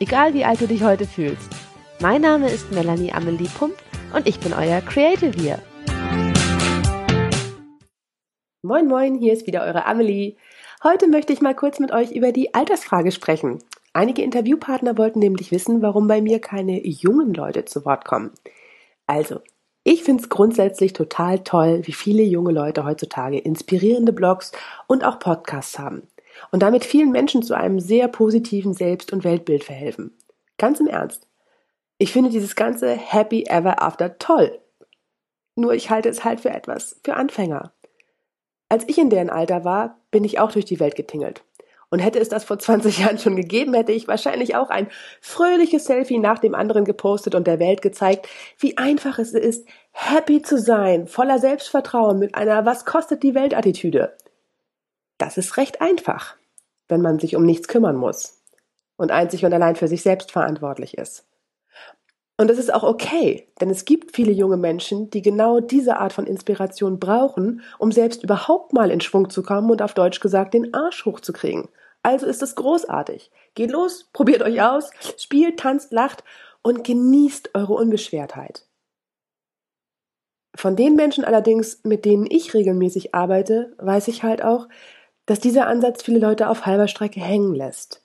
[0.00, 1.48] egal wie alt du dich heute fühlst.
[2.00, 3.74] Mein Name ist Melanie Amelie Pump
[4.14, 5.58] und ich bin euer Creative hier.
[8.62, 10.36] Moin moin, hier ist wieder eure Amelie.
[10.82, 13.62] Heute möchte ich mal kurz mit euch über die Altersfrage sprechen.
[13.92, 18.32] Einige Interviewpartner wollten nämlich wissen, warum bei mir keine jungen Leute zu Wort kommen.
[19.06, 19.40] Also,
[19.84, 24.52] ich finde es grundsätzlich total toll, wie viele junge Leute heutzutage inspirierende Blogs
[24.88, 26.02] und auch Podcasts haben
[26.50, 30.16] und damit vielen Menschen zu einem sehr positiven Selbst- und Weltbild verhelfen.
[30.58, 31.28] Ganz im Ernst.
[31.98, 34.58] Ich finde dieses ganze Happy Ever After toll.
[35.54, 37.72] Nur ich halte es halt für etwas, für Anfänger.
[38.68, 41.42] Als ich in deren Alter war, bin ich auch durch die Welt getingelt.
[41.88, 44.88] Und hätte es das vor 20 Jahren schon gegeben, hätte ich wahrscheinlich auch ein
[45.20, 50.42] fröhliches Selfie nach dem anderen gepostet und der Welt gezeigt, wie einfach es ist, happy
[50.42, 54.16] zu sein, voller Selbstvertrauen, mit einer Was kostet die Welt Attitüde.
[55.18, 56.36] Das ist recht einfach,
[56.88, 58.42] wenn man sich um nichts kümmern muss
[58.96, 61.26] und einzig und allein für sich selbst verantwortlich ist.
[62.38, 66.12] Und es ist auch okay, denn es gibt viele junge Menschen, die genau diese Art
[66.12, 70.52] von Inspiration brauchen, um selbst überhaupt mal in Schwung zu kommen und auf Deutsch gesagt
[70.52, 71.68] den Arsch hochzukriegen.
[72.02, 73.30] Also ist es großartig.
[73.54, 76.24] Geht los, probiert euch aus, spielt, tanzt, lacht
[76.62, 78.66] und genießt eure Unbeschwertheit.
[80.54, 84.68] Von den Menschen allerdings, mit denen ich regelmäßig arbeite, weiß ich halt auch,
[85.26, 88.02] dass dieser Ansatz viele Leute auf halber Strecke hängen lässt.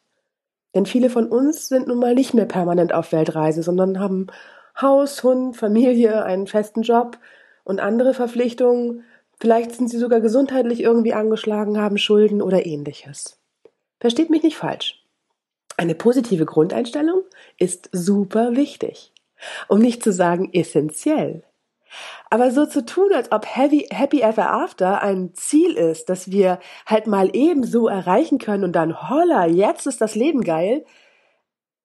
[0.74, 4.28] Denn viele von uns sind nun mal nicht mehr permanent auf Weltreise, sondern haben
[4.80, 7.18] Haus, Hund, Familie, einen festen Job
[7.64, 9.04] und andere Verpflichtungen.
[9.40, 13.40] Vielleicht sind sie sogar gesundheitlich irgendwie angeschlagen, haben Schulden oder ähnliches.
[14.00, 15.04] Versteht mich nicht falsch.
[15.78, 17.24] Eine positive Grundeinstellung
[17.58, 19.14] ist super wichtig.
[19.68, 21.44] Um nicht zu sagen essentiell.
[22.29, 26.59] Aber so zu tun, als ob Happy, Happy Ever After ein Ziel ist, das wir
[26.85, 30.85] halt mal eben so erreichen können und dann holla, jetzt ist das Leben geil.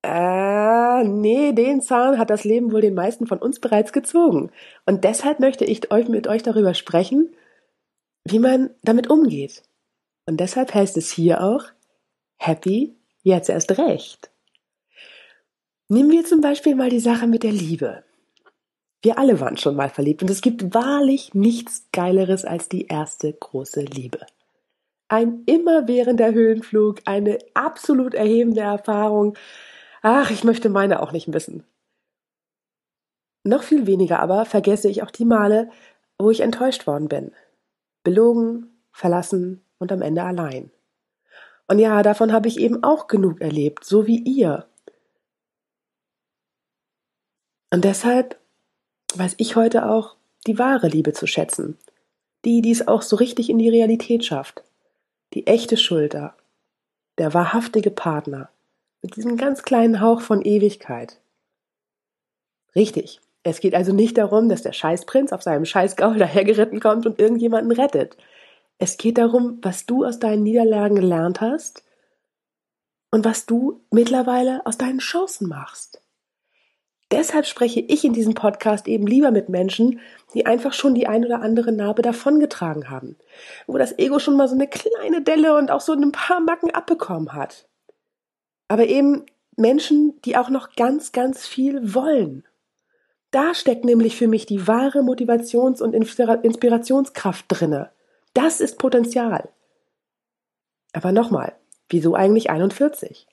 [0.02, 4.50] Äh, nee, den Zahn hat das Leben wohl den meisten von uns bereits gezogen.
[4.84, 7.34] Und deshalb möchte ich euch mit euch darüber sprechen,
[8.24, 9.62] wie man damit umgeht.
[10.26, 11.64] Und deshalb heißt es hier auch
[12.36, 14.30] Happy jetzt erst recht.
[15.88, 18.04] Nehmen wir zum Beispiel mal die Sache mit der Liebe.
[19.06, 23.32] Wir alle waren schon mal verliebt und es gibt wahrlich nichts Geileres als die erste
[23.32, 24.26] große Liebe.
[25.06, 29.38] Ein immerwährender Höhenflug, eine absolut erhebende Erfahrung.
[30.02, 31.62] Ach, ich möchte meine auch nicht missen.
[33.44, 35.70] Noch viel weniger aber vergesse ich auch die Male,
[36.18, 37.30] wo ich enttäuscht worden bin.
[38.02, 40.72] Belogen, verlassen und am Ende allein.
[41.68, 44.66] Und ja, davon habe ich eben auch genug erlebt, so wie ihr.
[47.72, 48.40] Und deshalb
[49.18, 50.16] weiß ich heute auch,
[50.46, 51.76] die wahre Liebe zu schätzen.
[52.44, 54.62] Die, die es auch so richtig in die Realität schafft.
[55.34, 56.34] Die echte Schulter.
[57.18, 58.50] Der wahrhaftige Partner.
[59.02, 61.18] Mit diesem ganz kleinen Hauch von Ewigkeit.
[62.74, 63.20] Richtig.
[63.42, 67.72] Es geht also nicht darum, dass der Scheißprinz auf seinem Scheißgaul dahergeritten kommt und irgendjemanden
[67.72, 68.16] rettet.
[68.78, 71.82] Es geht darum, was du aus deinen Niederlagen gelernt hast
[73.10, 76.02] und was du mittlerweile aus deinen Chancen machst.
[77.12, 80.00] Deshalb spreche ich in diesem Podcast eben lieber mit Menschen,
[80.34, 83.16] die einfach schon die ein oder andere Narbe davongetragen haben,
[83.68, 86.72] wo das Ego schon mal so eine kleine Delle und auch so ein paar Macken
[86.72, 87.68] abbekommen hat.
[88.66, 89.24] Aber eben
[89.56, 92.44] Menschen, die auch noch ganz, ganz viel wollen.
[93.30, 97.90] Da steckt nämlich für mich die wahre Motivations- und Inspirationskraft drinne.
[98.34, 99.48] Das ist Potenzial.
[100.92, 101.54] Aber nochmal,
[101.88, 103.26] wieso eigentlich 41?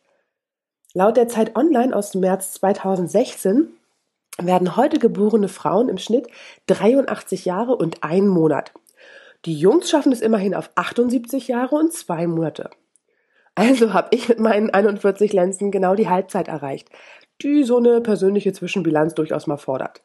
[0.96, 3.68] Laut der Zeit Online aus dem März 2016
[4.40, 6.28] werden heute geborene Frauen im Schnitt
[6.68, 8.72] 83 Jahre und ein Monat.
[9.46, 12.70] Die Jungs schaffen es immerhin auf 78 Jahre und zwei Monate.
[13.56, 16.90] Also habe ich mit meinen 41 Lenzen genau die Halbzeit erreicht,
[17.42, 20.04] die so eine persönliche Zwischenbilanz durchaus mal fordert.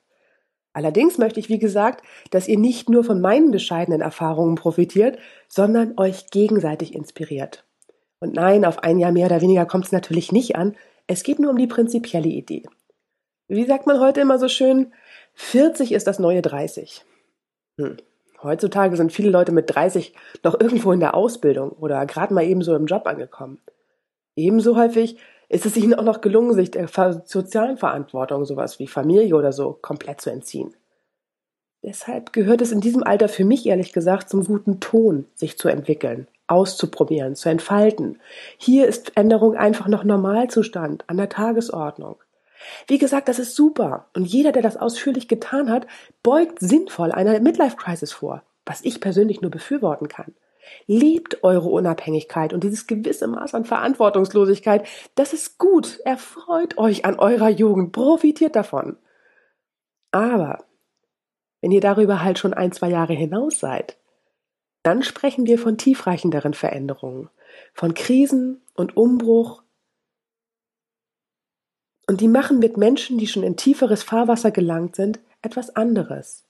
[0.73, 5.19] Allerdings möchte ich, wie gesagt, dass ihr nicht nur von meinen bescheidenen Erfahrungen profitiert,
[5.49, 7.68] sondern euch gegenseitig inspiriert.
[8.21, 10.77] Und nein, auf ein Jahr mehr oder weniger kommt es natürlich nicht an.
[11.07, 12.65] Es geht nur um die prinzipielle Idee.
[13.49, 14.93] Wie sagt man heute immer so schön?
[15.35, 17.05] 40 ist das neue 30.
[17.79, 17.97] Hm.
[18.43, 22.75] Heutzutage sind viele Leute mit 30 noch irgendwo in der Ausbildung oder gerade mal ebenso
[22.77, 23.61] im Job angekommen.
[24.37, 25.19] Ebenso häufig
[25.49, 29.79] ist es ihnen auch noch gelungen, sich der sozialen Verantwortung, sowas wie Familie oder so,
[29.81, 30.75] komplett zu entziehen.
[31.83, 35.69] Deshalb gehört es in diesem Alter für mich ehrlich gesagt zum guten Ton, sich zu
[35.69, 38.21] entwickeln, auszuprobieren, zu entfalten.
[38.57, 42.17] Hier ist Änderung einfach noch Normalzustand an der Tagesordnung.
[42.87, 44.07] Wie gesagt, das ist super.
[44.15, 45.87] Und jeder, der das ausführlich getan hat,
[46.23, 50.35] beugt sinnvoll einer Midlife-Crisis vor, was ich persönlich nur befürworten kann.
[50.87, 54.87] Lebt eure Unabhängigkeit und dieses gewisse Maß an Verantwortungslosigkeit.
[55.15, 56.01] Das ist gut.
[56.05, 57.93] Erfreut euch an eurer Jugend.
[57.93, 58.97] Profitiert davon.
[60.11, 60.65] Aber
[61.61, 63.97] wenn ihr darüber halt schon ein, zwei Jahre hinaus seid,
[64.89, 67.29] dann sprechen wir von tiefreichenderen Veränderungen,
[67.75, 69.63] von Krisen und Umbruch.
[72.07, 76.47] Und die machen mit Menschen, die schon in tieferes Fahrwasser gelangt sind, etwas anderes.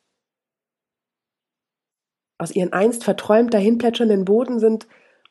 [2.39, 4.87] Aus ihren einst verträumt dahinplätschernden Booten sind,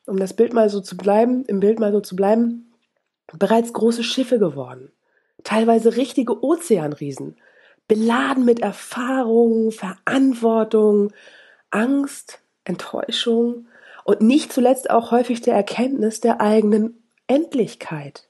[0.06, 2.74] um das Bild mal so zu bleiben, im Bild mal so zu bleiben,
[3.38, 4.92] bereits große Schiffe geworden.
[5.44, 7.38] Teilweise richtige Ozeanriesen,
[7.86, 11.14] beladen mit Erfahrung, Verantwortung,
[11.70, 13.66] Angst, Enttäuschung
[14.04, 18.28] und nicht zuletzt auch häufig der Erkenntnis der eigenen Endlichkeit.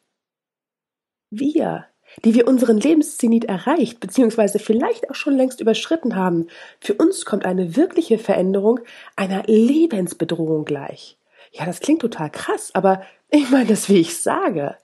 [1.30, 1.86] Wir,
[2.24, 4.58] die wir unseren Lebenszenit erreicht bzw.
[4.58, 6.46] vielleicht auch schon längst überschritten haben,
[6.80, 8.80] für uns kommt eine wirkliche Veränderung
[9.16, 11.18] einer Lebensbedrohung gleich.
[11.52, 14.76] Ja, das klingt total krass, aber ich meine das, wie ich sage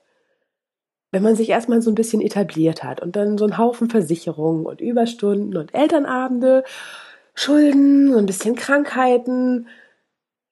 [1.14, 4.66] wenn man sich erstmal so ein bisschen etabliert hat und dann so einen Haufen Versicherungen
[4.66, 6.64] und Überstunden und Elternabende,
[7.34, 9.68] Schulden, so ein bisschen Krankheiten,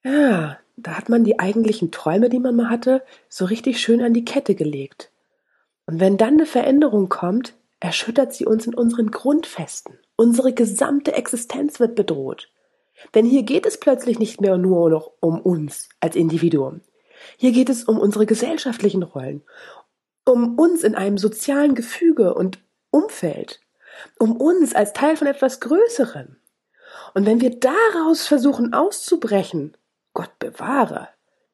[0.04, 4.14] ja, da hat man die eigentlichen Träume, die man mal hatte, so richtig schön an
[4.14, 5.10] die Kette gelegt.
[5.86, 9.98] Und wenn dann eine Veränderung kommt, erschüttert sie uns in unseren Grundfesten.
[10.16, 12.50] Unsere gesamte Existenz wird bedroht.
[13.14, 16.80] Denn hier geht es plötzlich nicht mehr nur noch um uns als Individuum.
[17.36, 19.42] Hier geht es um unsere gesellschaftlichen Rollen,
[20.24, 22.58] um uns in einem sozialen Gefüge und
[22.90, 23.60] Umfeld,
[24.18, 26.36] um uns als Teil von etwas Größerem.
[27.14, 29.76] Und wenn wir daraus versuchen auszubrechen,
[30.14, 31.08] Gott bewahre,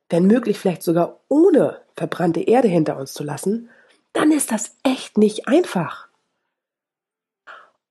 [0.08, 3.68] wenn möglich vielleicht sogar ohne verbrannte Erde hinter uns zu lassen,
[4.12, 6.08] dann ist das echt nicht einfach.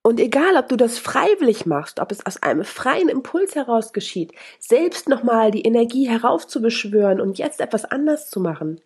[0.02, 4.32] Und egal, ob du das freiwillig machst, ob es aus einem freien Impuls heraus geschieht,
[4.58, 8.80] selbst nochmal die Energie heraufzubeschwören und jetzt etwas anders zu machen,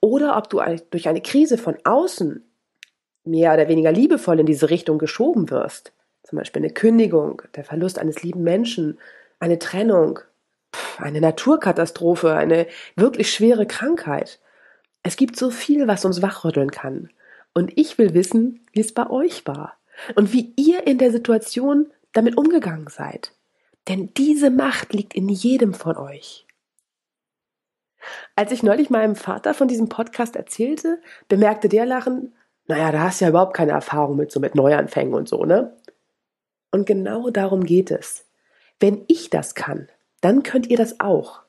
[0.00, 2.42] oder ob du durch eine Krise von außen
[3.24, 5.92] mehr oder weniger liebevoll in diese Richtung geschoben wirst,
[6.32, 8.98] zum Beispiel eine Kündigung, der Verlust eines lieben Menschen,
[9.38, 10.20] eine Trennung,
[10.96, 14.40] eine Naturkatastrophe, eine wirklich schwere Krankheit.
[15.02, 17.10] Es gibt so viel, was uns wachrütteln kann.
[17.52, 19.76] Und ich will wissen, wie es bei euch war
[20.14, 23.32] und wie ihr in der Situation damit umgegangen seid.
[23.88, 26.46] Denn diese Macht liegt in jedem von euch.
[28.36, 30.98] Als ich neulich meinem Vater von diesem Podcast erzählte,
[31.28, 32.32] bemerkte der lachen,
[32.68, 35.76] naja, da hast du ja überhaupt keine Erfahrung mit so mit Neuanfängen und so, ne?
[36.72, 38.24] Und genau darum geht es.
[38.80, 39.88] Wenn ich das kann,
[40.20, 41.42] dann könnt ihr das auch.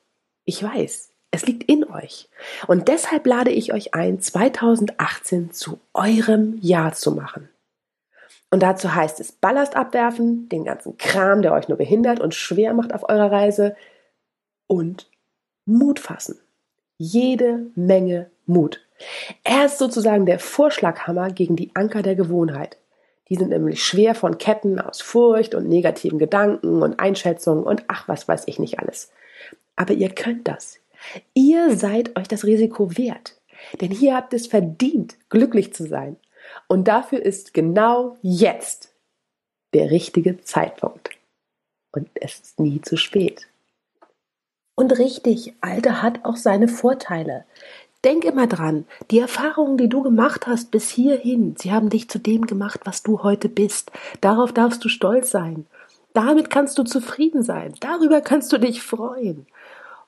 [0.45, 2.29] Ich weiß, es liegt in euch.
[2.67, 7.49] Und deshalb lade ich euch ein, 2018 zu eurem Jahr zu machen.
[8.51, 12.75] Und dazu heißt es Ballast abwerfen, den ganzen Kram, der euch nur behindert und schwer
[12.75, 13.75] macht auf eurer Reise
[14.67, 15.09] und
[15.65, 16.39] Mut fassen.
[16.99, 18.85] Jede Menge Mut.
[19.43, 22.77] Er ist sozusagen der Vorschlaghammer gegen die Anker der Gewohnheit.
[23.29, 28.07] Die sind nämlich schwer von Ketten aus Furcht und negativen Gedanken und Einschätzungen und ach,
[28.07, 29.11] was weiß ich nicht alles.
[29.75, 30.79] Aber ihr könnt das.
[31.33, 33.39] Ihr seid euch das Risiko wert.
[33.79, 36.17] Denn hier habt es verdient, glücklich zu sein.
[36.67, 38.93] Und dafür ist genau jetzt
[39.73, 41.09] der richtige Zeitpunkt.
[41.91, 43.47] Und es ist nie zu spät.
[44.75, 47.45] Und richtig, Alter hat auch seine Vorteile.
[48.03, 52.19] Denk immer dran, die Erfahrungen, die du gemacht hast bis hierhin, sie haben dich zu
[52.19, 53.91] dem gemacht, was du heute bist.
[54.19, 55.65] Darauf darfst du stolz sein.
[56.13, 57.73] Damit kannst du zufrieden sein.
[57.79, 59.47] Darüber kannst du dich freuen.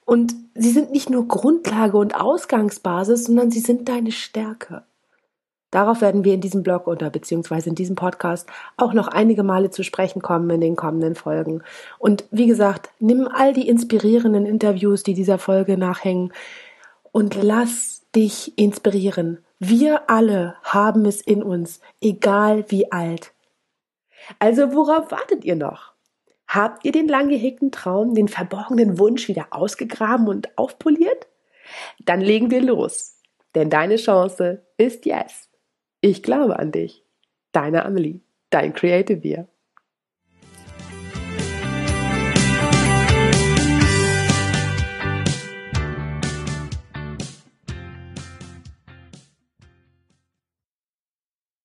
[0.03, 4.83] Und sie sind nicht nur Grundlage und Ausgangsbasis, sondern sie sind deine Stärke.
[5.71, 8.47] Darauf werden wir in diesem Blog oder beziehungsweise in diesem Podcast
[8.77, 11.63] auch noch einige Male zu sprechen kommen in den kommenden Folgen.
[11.97, 16.31] Und wie gesagt, nimm all die inspirierenden Interviews, die dieser Folge nachhängen
[17.15, 19.37] und lass dich inspirieren.
[19.57, 23.31] Wir alle haben es in uns, egal wie alt.
[24.37, 25.93] Also worauf wartet ihr noch?
[26.45, 31.27] Habt ihr den lang gehegten Traum, den verborgenen Wunsch wieder ausgegraben und aufpoliert?
[31.99, 33.21] Dann legen wir los.
[33.55, 35.49] Denn deine Chance ist jetzt.
[36.01, 37.05] Ich glaube an dich.
[37.53, 38.19] Deine Amelie,
[38.49, 39.47] dein Creative Year.